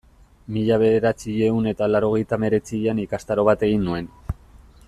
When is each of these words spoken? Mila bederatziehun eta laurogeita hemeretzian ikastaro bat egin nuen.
Mila 0.53 0.79
bederatziehun 0.83 1.69
eta 1.73 1.91
laurogeita 1.91 2.39
hemeretzian 2.41 3.03
ikastaro 3.07 3.49
bat 3.51 3.67
egin 3.69 3.89
nuen. 3.91 4.13